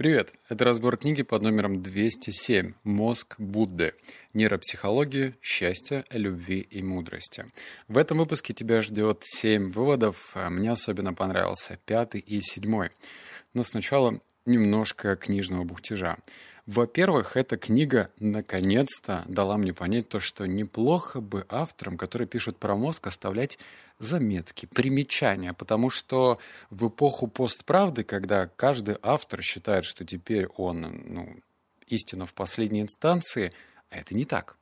Привет! 0.00 0.32
Это 0.48 0.64
разбор 0.64 0.96
книги 0.96 1.20
под 1.20 1.42
номером 1.42 1.82
207 1.82 2.72
«Мозг 2.84 3.34
Будды. 3.36 3.92
Нейропсихология, 4.32 5.36
счастье, 5.42 6.06
любви 6.10 6.60
и 6.60 6.82
мудрости». 6.82 7.44
В 7.86 7.98
этом 7.98 8.16
выпуске 8.16 8.54
тебя 8.54 8.80
ждет 8.80 9.24
7 9.24 9.70
выводов. 9.70 10.30
А 10.32 10.48
мне 10.48 10.70
особенно 10.72 11.12
понравился 11.12 11.78
пятый 11.84 12.22
и 12.22 12.40
седьмой. 12.40 12.92
Но 13.52 13.62
сначала 13.62 14.22
немножко 14.46 15.16
книжного 15.16 15.64
бухтежа. 15.64 16.16
Во-первых, 16.66 17.36
эта 17.36 17.56
книга 17.56 18.10
наконец-то 18.18 19.24
дала 19.26 19.56
мне 19.56 19.72
понять 19.72 20.08
то, 20.08 20.20
что 20.20 20.46
неплохо 20.46 21.20
бы 21.20 21.46
авторам, 21.48 21.96
которые 21.96 22.28
пишут 22.28 22.58
про 22.58 22.76
мозг, 22.76 23.06
оставлять 23.06 23.58
заметки, 23.98 24.66
примечания, 24.66 25.52
потому 25.52 25.90
что 25.90 26.38
в 26.70 26.88
эпоху 26.88 27.26
постправды, 27.26 28.04
когда 28.04 28.46
каждый 28.46 28.96
автор 29.02 29.42
считает, 29.42 29.84
что 29.84 30.04
теперь 30.04 30.46
он 30.56 31.02
ну, 31.06 31.36
истина 31.86 32.26
в 32.26 32.34
последней 32.34 32.82
инстанции, 32.82 33.52
а 33.90 33.98
это 33.98 34.14
не 34.14 34.24
так 34.24 34.56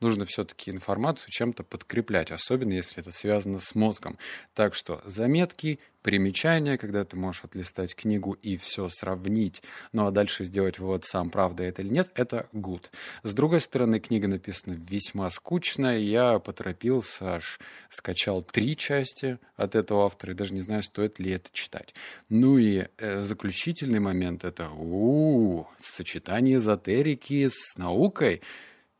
нужно 0.00 0.24
все-таки 0.24 0.70
информацию 0.70 1.30
чем-то 1.30 1.64
подкреплять, 1.64 2.30
особенно 2.30 2.72
если 2.72 3.00
это 3.00 3.10
связано 3.10 3.60
с 3.60 3.74
мозгом. 3.74 4.18
Так 4.54 4.74
что 4.74 5.02
заметки, 5.04 5.80
примечания, 6.02 6.78
когда 6.78 7.04
ты 7.04 7.16
можешь 7.16 7.44
отлистать 7.44 7.94
книгу 7.94 8.32
и 8.32 8.56
все 8.56 8.88
сравнить, 8.88 9.62
ну 9.92 10.06
а 10.06 10.10
дальше 10.10 10.44
сделать 10.44 10.78
вывод 10.78 11.04
сам, 11.04 11.28
правда 11.30 11.64
это 11.64 11.82
или 11.82 11.90
нет, 11.90 12.10
это 12.14 12.48
good. 12.52 12.84
С 13.24 13.34
другой 13.34 13.60
стороны, 13.60 14.00
книга 14.00 14.28
написана 14.28 14.74
весьма 14.74 15.28
скучно, 15.30 15.98
я 15.98 16.38
поторопился, 16.38 17.34
аж 17.34 17.58
скачал 17.90 18.42
три 18.42 18.76
части 18.76 19.38
от 19.56 19.74
этого 19.74 20.06
автора, 20.06 20.32
и 20.32 20.36
даже 20.36 20.54
не 20.54 20.62
знаю, 20.62 20.82
стоит 20.82 21.18
ли 21.18 21.32
это 21.32 21.50
читать. 21.52 21.94
Ну 22.28 22.58
и 22.58 22.86
э, 22.96 23.22
заключительный 23.22 24.00
момент— 24.00 24.44
это 24.46 24.70
у, 24.70 25.58
-у, 25.58 25.62
-у 25.62 25.66
сочетание 25.78 26.56
эзотерики 26.56 27.48
с 27.48 27.76
наукой. 27.76 28.40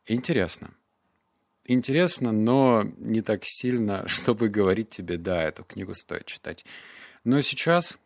Интересно 0.05 0.71
интересно, 1.73 2.31
но 2.31 2.83
не 2.97 3.21
так 3.21 3.41
сильно, 3.43 4.03
чтобы 4.07 4.49
говорить 4.49 4.89
тебе, 4.89 5.17
да, 5.17 5.43
эту 5.43 5.63
книгу 5.63 5.93
стоит 5.95 6.25
читать. 6.25 6.65
Но 7.23 7.41
сейчас, 7.41 7.97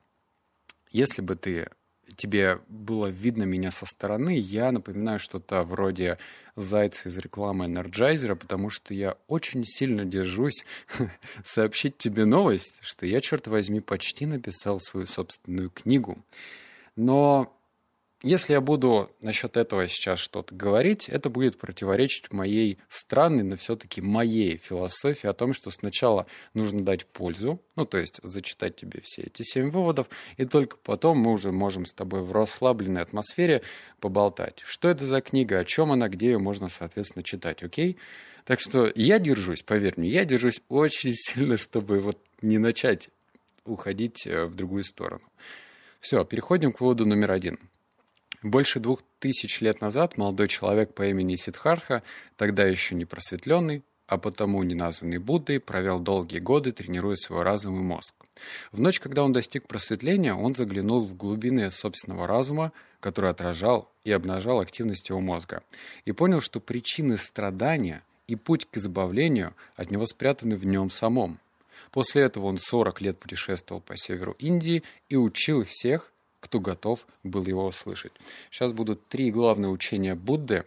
если 0.91 1.21
бы 1.21 1.35
ты 1.35 1.69
тебе 2.15 2.59
было 2.67 3.07
видно 3.07 3.43
меня 3.43 3.71
со 3.71 3.85
стороны, 3.85 4.37
я 4.37 4.71
напоминаю 4.71 5.19
что-то 5.19 5.63
вроде 5.63 6.17
зайца 6.55 7.09
из 7.09 7.17
рекламы 7.17 7.65
Энерджайзера, 7.65 8.35
потому 8.35 8.69
что 8.69 8.93
я 8.93 9.17
очень 9.27 9.63
сильно 9.65 10.05
держусь 10.05 10.65
сообщить 11.45 11.97
тебе 11.97 12.25
новость, 12.25 12.75
что 12.81 13.05
я, 13.05 13.21
черт 13.21 13.47
возьми, 13.47 13.79
почти 13.79 14.25
написал 14.25 14.79
свою 14.79 15.05
собственную 15.07 15.69
книгу. 15.69 16.23
Но 16.95 17.55
если 18.23 18.53
я 18.53 18.61
буду 18.61 19.11
насчет 19.19 19.57
этого 19.57 19.87
сейчас 19.89 20.19
что-то 20.19 20.55
говорить, 20.55 21.09
это 21.09 21.29
будет 21.29 21.57
противоречить 21.57 22.31
моей 22.31 22.79
странной, 22.87 23.43
но 23.43 23.57
все-таки 23.57 23.99
моей 24.01 24.55
философии 24.55 25.27
о 25.27 25.33
том, 25.33 25.53
что 25.53 25.71
сначала 25.71 26.25
нужно 26.53 26.79
дать 26.79 27.05
пользу, 27.05 27.61
ну, 27.75 27.83
то 27.83 27.97
есть 27.97 28.21
зачитать 28.23 28.77
тебе 28.77 29.01
все 29.03 29.23
эти 29.23 29.41
семь 29.41 29.69
выводов, 29.69 30.07
и 30.37 30.45
только 30.45 30.77
потом 30.77 31.17
мы 31.17 31.33
уже 31.33 31.51
можем 31.51 31.85
с 31.85 31.91
тобой 31.91 32.23
в 32.23 32.31
расслабленной 32.31 33.01
атмосфере 33.01 33.61
поболтать. 33.99 34.61
Что 34.65 34.87
это 34.87 35.03
за 35.03 35.19
книга, 35.19 35.59
о 35.59 35.65
чем 35.65 35.91
она, 35.91 36.07
где 36.07 36.27
ее 36.27 36.39
можно, 36.39 36.69
соответственно, 36.69 37.23
читать, 37.23 37.61
окей? 37.61 37.97
Так 38.45 38.61
что 38.61 38.89
я 38.95 39.19
держусь, 39.19 39.63
поверь 39.63 39.95
мне, 39.97 40.07
я 40.07 40.23
держусь 40.23 40.61
очень 40.69 41.11
сильно, 41.13 41.57
чтобы 41.57 41.99
вот 41.99 42.19
не 42.41 42.57
начать 42.57 43.09
уходить 43.65 44.25
э, 44.25 44.45
в 44.45 44.55
другую 44.55 44.85
сторону. 44.85 45.23
Все, 45.99 46.23
переходим 46.23 46.71
к 46.71 46.79
выводу 46.79 47.05
номер 47.05 47.31
один– 47.31 47.59
больше 48.43 48.79
двух 48.79 49.01
тысяч 49.19 49.61
лет 49.61 49.81
назад 49.81 50.17
молодой 50.17 50.47
человек 50.47 50.93
по 50.93 51.07
имени 51.07 51.35
Сидхарха, 51.35 52.03
тогда 52.35 52.65
еще 52.65 52.95
не 52.95 53.05
просветленный, 53.05 53.83
а 54.07 54.17
потому 54.17 54.61
не 54.63 54.75
названный 54.75 55.17
Буддой, 55.17 55.59
провел 55.59 55.99
долгие 55.99 56.39
годы, 56.39 56.71
тренируя 56.71 57.15
свой 57.15 57.43
разум 57.43 57.79
и 57.79 57.81
мозг. 57.81 58.13
В 58.71 58.79
ночь, 58.79 58.99
когда 58.99 59.23
он 59.23 59.31
достиг 59.31 59.67
просветления, 59.67 60.35
он 60.35 60.55
заглянул 60.55 61.01
в 61.01 61.15
глубины 61.15 61.71
собственного 61.71 62.27
разума, 62.27 62.71
который 62.99 63.29
отражал 63.29 63.89
и 64.03 64.11
обнажал 64.11 64.59
активность 64.59 65.09
его 65.09 65.19
мозга, 65.19 65.63
и 66.05 66.11
понял, 66.11 66.41
что 66.41 66.59
причины 66.59 67.17
страдания 67.17 68.03
и 68.27 68.35
путь 68.35 68.65
к 68.65 68.77
избавлению 68.77 69.53
от 69.75 69.91
него 69.91 70.05
спрятаны 70.05 70.55
в 70.55 70.65
нем 70.65 70.89
самом. 70.89 71.39
После 71.91 72.23
этого 72.23 72.45
он 72.45 72.57
40 72.57 73.01
лет 73.01 73.19
путешествовал 73.19 73.81
по 73.81 73.97
северу 73.97 74.35
Индии 74.39 74.83
и 75.09 75.15
учил 75.15 75.63
всех, 75.63 76.12
кто 76.43 76.59
готов 76.59 77.07
был 77.23 77.45
его 77.45 77.65
услышать. 77.65 78.11
Сейчас 78.51 78.73
будут 78.73 79.07
три 79.07 79.31
главные 79.31 79.69
учения 79.69 80.13
Будды, 80.13 80.65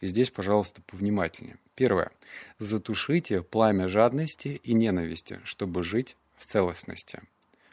и 0.00 0.06
здесь, 0.06 0.30
пожалуйста, 0.30 0.82
повнимательнее. 0.82 1.56
Первое. 1.74 2.12
Затушите 2.58 3.42
пламя 3.42 3.88
жадности 3.88 4.60
и 4.62 4.74
ненависти, 4.74 5.40
чтобы 5.44 5.82
жить 5.82 6.18
в 6.36 6.44
целостности. 6.44 7.22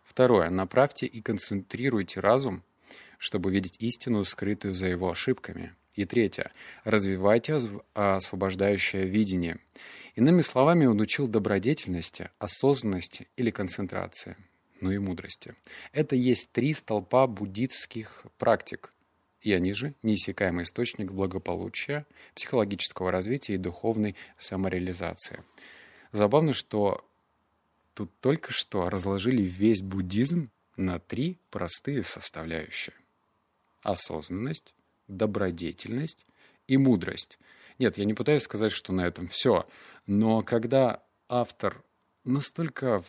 Второе. 0.05 0.49
Направьте 0.49 1.05
и 1.07 1.21
концентрируйте 1.21 2.21
разум, 2.21 2.63
чтобы 3.17 3.51
видеть 3.51 3.75
истину, 3.79 4.23
скрытую 4.23 4.73
за 4.73 4.87
его 4.87 5.11
ошибками. 5.11 5.75
И 5.95 6.05
третье. 6.05 6.53
Развивайте 6.85 7.59
освобождающее 7.93 9.05
видение. 9.05 9.59
Иными 10.15 10.41
словами, 10.41 10.85
он 10.85 11.01
учил 11.01 11.27
добродетельности, 11.27 12.29
осознанности 12.39 13.27
или 13.35 13.51
концентрации 13.51 14.37
но 14.81 14.91
и 14.91 14.97
мудрости. 14.97 15.55
Это 15.93 16.15
есть 16.15 16.51
три 16.51 16.73
столпа 16.73 17.27
буддистских 17.27 18.25
практик, 18.37 18.93
и 19.41 19.53
они 19.53 19.73
же 19.73 19.95
неиссякаемый 20.03 20.63
источник 20.63 21.11
благополучия, 21.11 22.05
психологического 22.35 23.11
развития 23.11 23.55
и 23.55 23.57
духовной 23.57 24.15
самореализации. 24.37 25.43
Забавно, 26.11 26.53
что 26.53 27.07
тут 27.93 28.11
только 28.19 28.51
что 28.51 28.89
разложили 28.89 29.41
весь 29.41 29.81
буддизм 29.81 30.51
на 30.77 30.99
три 30.99 31.39
простые 31.49 32.03
составляющие. 32.03 32.95
Осознанность, 33.81 34.73
добродетельность 35.07 36.25
и 36.67 36.77
мудрость. 36.77 37.39
Нет, 37.79 37.97
я 37.97 38.05
не 38.05 38.13
пытаюсь 38.13 38.43
сказать, 38.43 38.71
что 38.71 38.93
на 38.93 39.01
этом 39.01 39.27
все, 39.27 39.67
но 40.05 40.43
когда 40.43 41.03
автор 41.27 41.83
настолько 42.23 43.03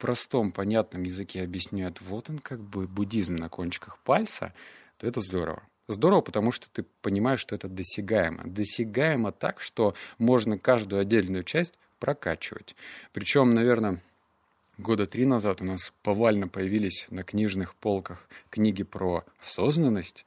простом, 0.00 0.50
понятном 0.50 1.04
языке 1.04 1.42
объясняют, 1.42 2.00
вот 2.00 2.30
он 2.30 2.38
как 2.38 2.60
бы 2.60 2.88
буддизм 2.88 3.36
на 3.36 3.48
кончиках 3.48 3.98
пальца, 3.98 4.52
то 4.96 5.06
это 5.06 5.20
здорово. 5.20 5.62
Здорово, 5.86 6.22
потому 6.22 6.50
что 6.52 6.70
ты 6.70 6.84
понимаешь, 7.02 7.40
что 7.40 7.54
это 7.54 7.68
досягаемо. 7.68 8.42
Досягаемо 8.44 9.30
так, 9.32 9.60
что 9.60 9.94
можно 10.18 10.58
каждую 10.58 11.02
отдельную 11.02 11.44
часть 11.44 11.74
прокачивать. 11.98 12.74
Причем, 13.12 13.50
наверное, 13.50 14.02
года 14.78 15.06
три 15.06 15.26
назад 15.26 15.60
у 15.60 15.64
нас 15.64 15.92
повально 16.02 16.48
появились 16.48 17.06
на 17.10 17.22
книжных 17.22 17.74
полках 17.74 18.26
книги 18.50 18.82
про 18.82 19.24
осознанность, 19.42 20.24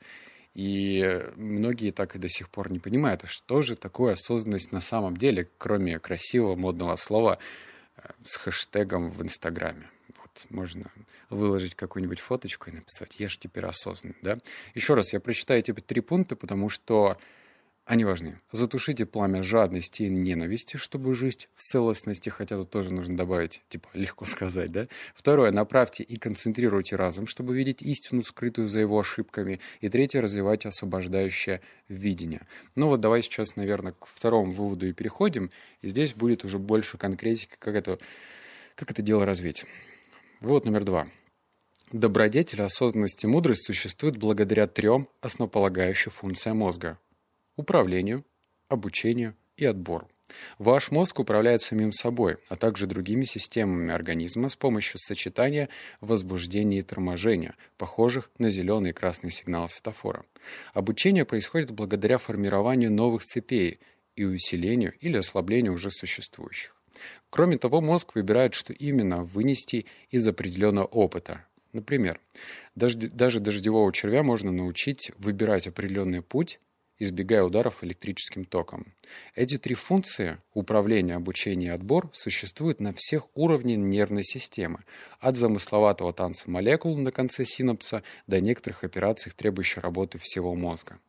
и 0.53 1.23
многие 1.35 1.91
так 1.91 2.15
и 2.15 2.19
до 2.19 2.29
сих 2.29 2.49
пор 2.49 2.71
не 2.71 2.79
понимают, 2.79 3.23
а 3.23 3.27
что 3.27 3.61
же 3.61 3.75
такое 3.75 4.13
осознанность 4.13 4.71
на 4.71 4.81
самом 4.81 5.17
деле, 5.17 5.49
кроме 5.57 5.97
красивого 5.97 6.55
модного 6.55 6.95
слова 6.95 7.39
с 8.25 8.37
хэштегом 8.37 9.09
в 9.09 9.21
Инстаграме. 9.21 9.89
Вот, 10.17 10.45
можно 10.49 10.91
выложить 11.29 11.75
какую-нибудь 11.75 12.19
фоточку 12.19 12.69
и 12.69 12.73
написать 12.73 13.19
«Я 13.19 13.29
же 13.29 13.37
теперь 13.37 13.65
осознанный». 13.65 14.17
Да? 14.21 14.39
Еще 14.73 14.93
раз, 14.93 15.13
я 15.13 15.19
прочитаю 15.19 15.59
эти 15.59 15.71
три 15.73 16.01
пункта, 16.01 16.35
потому 16.35 16.69
что 16.69 17.17
они 17.85 18.05
важны. 18.05 18.39
Затушите 18.53 19.05
пламя 19.05 19.43
жадности 19.43 20.03
и 20.03 20.09
ненависти, 20.09 20.77
чтобы 20.77 21.13
жить 21.13 21.49
в 21.53 21.61
целостности, 21.61 22.29
хотя 22.29 22.55
тут 22.55 22.69
тоже 22.69 22.93
нужно 22.93 23.17
добавить, 23.17 23.61
типа, 23.67 23.89
легко 23.93 24.23
сказать, 24.23 24.71
да? 24.71 24.87
Второе, 25.13 25.51
направьте 25.51 26.01
и 26.01 26.15
концентрируйте 26.15 26.95
разум, 26.95 27.27
чтобы 27.27 27.53
видеть 27.53 27.81
истину, 27.81 28.21
скрытую 28.21 28.69
за 28.69 28.79
его 28.79 28.97
ошибками. 28.99 29.59
И 29.81 29.89
третье, 29.89 30.21
развивайте 30.21 30.69
освобождающее 30.69 31.59
видение. 31.89 32.47
Ну 32.75 32.87
вот 32.87 33.01
давай 33.01 33.21
сейчас, 33.21 33.57
наверное, 33.57 33.91
к 33.91 34.05
второму 34.05 34.53
выводу 34.53 34.87
и 34.87 34.93
переходим. 34.93 35.51
И 35.81 35.89
здесь 35.89 36.13
будет 36.13 36.45
уже 36.45 36.59
больше 36.59 36.97
конкретики, 36.97 37.55
как 37.59 37.73
это, 37.73 37.99
как 38.75 38.91
это 38.91 39.01
дело 39.01 39.25
развить. 39.25 39.65
Вывод 40.39 40.63
номер 40.63 40.85
два. 40.85 41.07
Добродетель, 41.91 42.61
осознанность 42.61 43.25
и 43.25 43.27
мудрость 43.27 43.65
существуют 43.65 44.15
благодаря 44.15 44.67
трем 44.67 45.09
основополагающим 45.19 46.11
функциям 46.11 46.57
мозга– 46.57 46.97
управлению, 47.55 48.25
обучению 48.67 49.35
и 49.57 49.65
отбору. 49.65 50.09
Ваш 50.57 50.89
мозг 50.91 51.19
управляет 51.19 51.61
самим 51.61 51.91
собой, 51.91 52.37
а 52.49 52.55
также 52.55 52.87
другими 52.87 53.23
системами 53.23 53.93
организма 53.93 54.49
с 54.49 54.55
помощью 54.55 54.97
сочетания 54.97 55.69
возбуждения 56.01 56.79
и 56.79 56.81
торможения, 56.81 57.55
похожих 57.77 58.31
на 58.39 58.49
зеленый 58.49 58.91
и 58.91 58.93
красный 58.93 59.31
сигнал 59.31 59.69
светофора. 59.69 60.25
Обучение 60.73 61.25
происходит 61.25 61.71
благодаря 61.71 62.17
формированию 62.17 62.91
новых 62.91 63.23
цепей 63.23 63.79
и 64.15 64.23
усилению 64.23 64.93
или 64.99 65.17
ослаблению 65.17 65.73
уже 65.73 65.91
существующих. 65.91 66.75
Кроме 67.29 67.57
того, 67.57 67.81
мозг 67.81 68.15
выбирает, 68.15 68.53
что 68.53 68.73
именно 68.73 69.23
вынести 69.23 69.85
из 70.09 70.27
определенного 70.27 70.85
опыта, 70.85 71.45
Например, 71.73 72.21
даже 72.75 73.39
дождевого 73.39 73.91
червя 73.91 74.21
можно 74.21 74.51
научить 74.51 75.11
выбирать 75.17 75.65
определенный 75.65 76.21
путь, 76.21 76.59
избегая 77.03 77.43
ударов 77.43 77.83
электрическим 77.83 78.45
током. 78.45 78.93
Эти 79.35 79.57
три 79.57 79.75
функции– 79.75 80.37
управление, 80.53 81.15
обучение 81.15 81.69
и 81.69 81.73
отбор– 81.73 82.09
существуют 82.13 82.79
на 82.79 82.93
всех 82.93 83.27
уровнях 83.35 83.77
нервной 83.77 84.23
системы, 84.23 84.79
от 85.19 85.37
замысловатого 85.37 86.13
танца 86.13 86.49
молекул 86.49 86.97
на 86.97 87.11
конце 87.11 87.45
синапса 87.45 88.03
до 88.27 88.41
некоторых 88.41 88.83
операций, 88.83 89.31
требующих 89.35 89.83
работы 89.83 90.17
всего 90.19 90.55
мозга. 90.55 90.99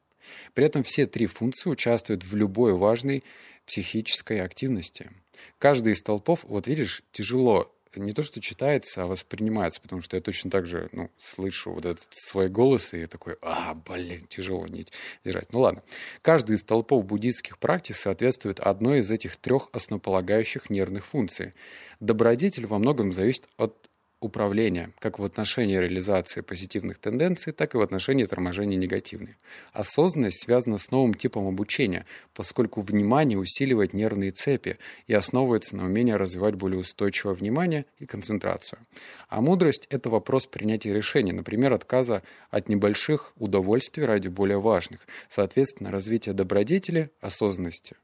При 0.53 0.65
этом 0.65 0.83
все 0.83 1.07
три 1.07 1.27
функции 1.27 1.71
участвуют 1.71 2.25
в 2.25 2.35
любой 2.35 2.75
важной 2.75 3.23
психической 3.67 4.41
активности. 4.41 5.11
Каждый 5.59 5.95
из 5.95 5.99
столпов, 5.99 6.45
вот 6.45 6.67
видишь, 6.67 7.03
тяжело 7.13 7.74
не 8.01 8.13
то, 8.13 8.23
что 8.23 8.41
читается, 8.41 9.03
а 9.03 9.07
воспринимается, 9.07 9.81
потому 9.81 10.03
что 10.03 10.17
я 10.17 10.23
точно 10.23 10.51
так 10.51 10.67
же, 10.67 10.89
ну, 10.93 11.11
слышу 11.19 11.73
вот 11.73 11.85
этот 11.85 12.07
свой 12.11 12.49
голос 12.49 12.95
и 12.95 13.07
такой, 13.07 13.37
а, 13.43 13.75
блин, 13.75 14.27
тяжело 14.29 14.67
нить 14.67 14.93
держать. 15.25 15.53
Ну 15.53 15.61
ладно. 15.61 15.83
Каждый 16.23 16.57
из 16.57 16.65
толпов 16.65 17.05
буддийских 17.05 17.59
практик 17.59 17.97
соответствует 17.97 18.61
одной 18.61 19.01
из 19.01 19.11
этих 19.11 19.37
трех 19.37 19.69
основополагающих 19.73 20.71
нервных 20.71 21.05
функций. 21.07 21.55
Добродетель 22.01 22.67
во 22.67 22.79
многом 22.79 23.13
зависит 23.13 23.45
от 23.57 23.89
управления, 24.25 24.91
как 24.99 25.19
в 25.19 25.25
отношении 25.25 25.77
реализации 25.77 26.41
позитивных 26.41 26.99
тенденций, 26.99 27.53
так 27.53 27.75
и 27.75 27.79
в 27.79 27.83
отношении 27.83 28.25
торможения 28.25 28.77
негативных. 28.77 29.37
Осознанность 29.73 30.43
связана 30.43 30.79
с 30.79 30.91
новым 30.91 31.15
типом 31.15 31.47
обучения, 31.47 32.07
поскольку 32.35 32.81
внимание 32.81 33.39
усиливает 33.39 33.93
нервные 33.93 34.33
цепи 34.33 34.79
и 35.07 35.15
основывается 35.15 35.77
на 35.77 35.85
умении 35.85 36.13
развивать 36.13 36.55
более 36.55 36.81
устойчивое 36.81 37.35
внимание 37.35 37.85
и 37.99 38.07
концентрацию. 38.07 38.81
А 39.29 39.41
мудрость– 39.41 39.87
это 39.91 40.11
вопрос 40.11 40.47
принятия 40.47 40.93
решений, 40.93 41.33
например, 41.33 41.73
отказа 41.73 42.23
от 42.51 42.69
небольших 42.69 43.33
удовольствий 43.37 44.05
ради 44.05 44.29
более 44.29 44.61
важных. 44.61 45.01
Соответственно, 45.29 45.91
развитие 45.91 46.35
добродетели, 46.35 47.11
осознанности 47.21 47.97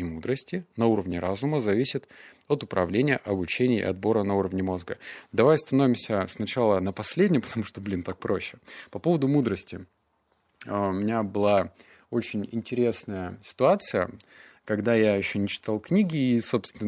и 0.00 0.04
мудрости 0.04 0.64
на 0.76 0.86
уровне 0.86 1.20
разума 1.20 1.60
зависит 1.60 2.08
от 2.48 2.64
управления, 2.64 3.16
обучения 3.24 3.80
и 3.80 3.82
отбора 3.82 4.22
на 4.24 4.34
уровне 4.34 4.62
мозга. 4.62 4.98
Давай 5.32 5.56
остановимся 5.56 6.26
сначала 6.28 6.80
на 6.80 6.92
последнем, 6.92 7.40
потому 7.46 7.64
что, 7.64 7.80
блин, 7.80 8.02
так 8.02 8.18
проще. 8.18 8.58
По 8.90 8.98
поводу 8.98 9.28
мудрости. 9.28 9.86
А, 10.66 10.88
у 10.88 10.92
меня 10.92 11.22
была 11.22 11.72
очень 12.10 12.48
интересная 12.50 13.38
ситуация, 13.44 14.10
когда 14.64 14.94
я 14.94 15.16
еще 15.16 15.38
не 15.38 15.48
читал 15.48 15.80
книги, 15.80 16.16
и, 16.16 16.40
собственно, 16.40 16.78